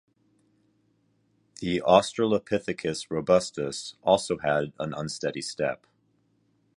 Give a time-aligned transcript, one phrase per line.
[1.59, 5.85] The Australopithecus Robustus also had an unsteady step.